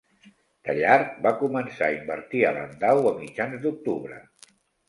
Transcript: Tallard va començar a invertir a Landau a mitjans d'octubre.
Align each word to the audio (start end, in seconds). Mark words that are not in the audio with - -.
Tallard 0.69 1.19
va 1.25 1.33
començar 1.43 1.89
a 1.89 1.95
invertir 1.97 2.43
a 2.53 2.57
Landau 2.57 3.11
a 3.11 3.15
mitjans 3.23 3.63
d'octubre. 3.67 4.19